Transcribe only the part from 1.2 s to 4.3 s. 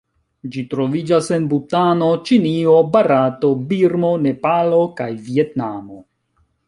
en Butano, Ĉinio, Barato, Birmo,